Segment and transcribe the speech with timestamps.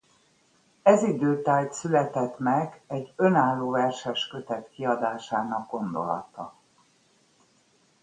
[0.83, 6.53] Ez idő tájt született meg egy önálló verseskötet kiadásának gondolata.